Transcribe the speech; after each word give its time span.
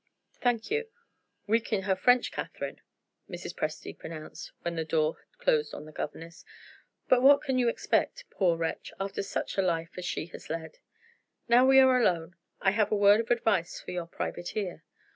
Thank 0.41 0.71
you. 0.71 0.89
Weak 1.45 1.71
in 1.71 1.83
her 1.83 1.95
French, 1.95 2.31
Catherine," 2.31 2.81
Mrs. 3.29 3.53
Presty 3.53 3.95
pronounced, 3.95 4.51
when 4.63 4.75
the 4.75 4.83
door 4.83 5.19
had 5.29 5.37
closed 5.37 5.75
on 5.75 5.85
the 5.85 5.91
governess; 5.91 6.43
"but 7.07 7.21
what 7.21 7.43
can 7.43 7.59
you 7.59 7.69
expect, 7.69 8.27
poor 8.31 8.57
wretch, 8.57 8.91
after 8.99 9.21
such 9.21 9.59
a 9.59 9.61
life 9.61 9.91
as 9.97 10.05
she 10.05 10.25
has 10.33 10.49
led? 10.49 10.79
Now 11.47 11.67
we 11.67 11.77
are 11.79 11.99
alone, 12.01 12.35
I 12.61 12.71
have 12.71 12.91
a 12.91 12.95
word 12.95 13.19
of 13.19 13.29
advice 13.29 13.79
for 13.79 13.91
your 13.91 14.07
private 14.07 14.55
ear. 14.57 14.83